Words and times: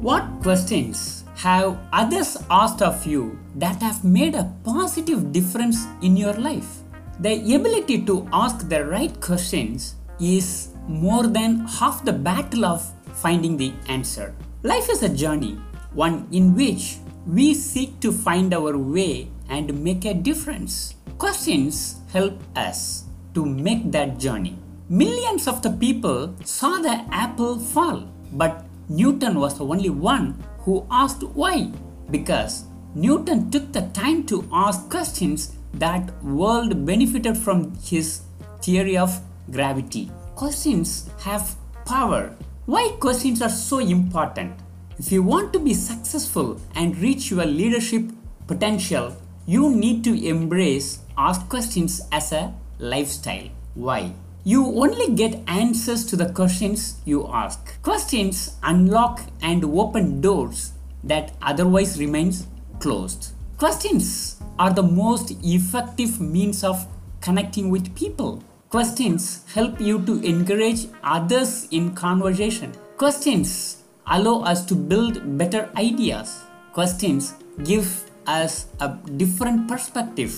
What 0.00 0.22
questions 0.42 1.24
have 1.34 1.76
others 1.92 2.36
asked 2.48 2.82
of 2.82 3.04
you 3.04 3.36
that 3.56 3.82
have 3.82 4.04
made 4.04 4.36
a 4.36 4.46
positive 4.62 5.32
difference 5.32 5.86
in 6.02 6.16
your 6.16 6.34
life? 6.34 6.86
The 7.18 7.34
ability 7.56 8.06
to 8.06 8.28
ask 8.32 8.68
the 8.68 8.86
right 8.86 9.10
questions 9.20 9.96
is 10.20 10.68
more 10.86 11.26
than 11.26 11.66
half 11.66 12.04
the 12.04 12.12
battle 12.12 12.64
of 12.64 12.86
finding 13.14 13.56
the 13.56 13.72
answer. 13.88 14.36
Life 14.62 14.88
is 14.88 15.02
a 15.02 15.08
journey, 15.08 15.58
one 15.94 16.28
in 16.30 16.54
which 16.54 16.98
we 17.26 17.52
seek 17.52 17.98
to 17.98 18.12
find 18.12 18.54
our 18.54 18.78
way 18.78 19.32
and 19.48 19.82
make 19.82 20.04
a 20.04 20.14
difference. 20.14 20.94
Questions 21.18 21.96
help 22.12 22.38
us 22.54 23.02
to 23.34 23.44
make 23.44 23.90
that 23.90 24.16
journey. 24.16 24.56
Millions 24.88 25.48
of 25.48 25.60
the 25.60 25.70
people 25.70 26.36
saw 26.44 26.78
the 26.78 27.04
apple 27.10 27.58
fall, 27.58 28.06
but 28.32 28.67
Newton 28.88 29.38
was 29.38 29.58
the 29.58 29.64
only 29.64 29.90
one 29.90 30.42
who 30.60 30.86
asked 30.90 31.22
why. 31.22 31.70
Because 32.10 32.64
Newton 32.94 33.50
took 33.50 33.72
the 33.72 33.82
time 33.92 34.24
to 34.26 34.48
ask 34.52 34.88
questions 34.88 35.56
that 35.74 36.24
world 36.24 36.86
benefited 36.86 37.36
from 37.36 37.74
his 37.82 38.22
theory 38.62 38.96
of 38.96 39.20
gravity. 39.50 40.10
Questions 40.34 41.10
have 41.20 41.54
power. 41.84 42.34
Why 42.66 42.96
questions 43.00 43.42
are 43.42 43.50
so 43.50 43.78
important? 43.78 44.58
If 44.98 45.12
you 45.12 45.22
want 45.22 45.52
to 45.52 45.58
be 45.58 45.74
successful 45.74 46.60
and 46.74 46.96
reach 46.98 47.30
your 47.30 47.44
leadership 47.44 48.10
potential, 48.46 49.16
you 49.46 49.70
need 49.74 50.02
to 50.04 50.26
embrace 50.26 51.00
ask 51.16 51.48
questions 51.48 52.00
as 52.12 52.32
a 52.32 52.54
lifestyle. 52.78 53.48
Why? 53.74 54.12
You 54.48 54.64
only 54.80 55.12
get 55.14 55.44
answers 55.46 56.06
to 56.06 56.16
the 56.16 56.32
questions 56.32 57.02
you 57.04 57.28
ask. 57.28 57.82
Questions 57.82 58.56
unlock 58.62 59.20
and 59.42 59.62
open 59.62 60.22
doors 60.22 60.72
that 61.04 61.32
otherwise 61.42 62.00
remains 62.00 62.46
closed. 62.80 63.32
Questions 63.58 64.40
are 64.58 64.72
the 64.72 64.82
most 64.82 65.36
effective 65.44 66.18
means 66.18 66.64
of 66.64 66.86
connecting 67.20 67.68
with 67.68 67.94
people. 67.94 68.42
Questions 68.70 69.44
help 69.52 69.78
you 69.82 70.00
to 70.06 70.18
encourage 70.24 70.86
others 71.04 71.68
in 71.70 71.94
conversation. 71.94 72.72
Questions 72.96 73.84
allow 74.06 74.40
us 74.44 74.64
to 74.64 74.74
build 74.74 75.36
better 75.36 75.68
ideas. 75.76 76.40
Questions 76.72 77.34
give 77.64 78.10
us 78.26 78.68
a 78.80 78.96
different 79.18 79.68
perspective. 79.68 80.32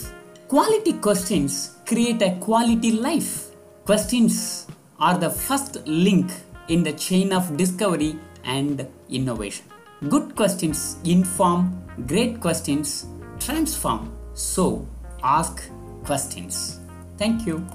Quality 0.48 0.94
questions 0.94 1.76
create 1.86 2.20
a 2.22 2.34
quality 2.40 2.90
life. 2.90 3.49
Questions 3.90 4.68
are 5.00 5.18
the 5.18 5.28
first 5.28 5.84
link 5.84 6.30
in 6.68 6.84
the 6.84 6.92
chain 6.92 7.32
of 7.32 7.56
discovery 7.56 8.14
and 8.44 8.86
innovation. 9.08 9.64
Good 10.08 10.36
questions 10.36 10.96
inform, 11.02 11.82
great 12.06 12.40
questions 12.40 13.06
transform. 13.40 14.16
So, 14.34 14.86
ask 15.24 15.68
questions. 16.04 16.78
Thank 17.18 17.48
you. 17.48 17.66